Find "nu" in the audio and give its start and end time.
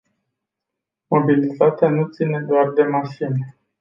1.89-2.07